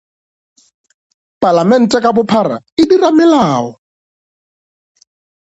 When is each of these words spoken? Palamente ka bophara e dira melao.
Palamente 1.43 1.95
ka 2.03 2.11
bophara 2.17 2.57
e 2.81 2.83
dira 2.89 3.09
melao. 3.17 3.65